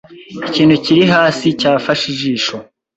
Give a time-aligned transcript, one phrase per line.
[0.47, 2.55] Ikintu kiri hasi cyafashe ijisho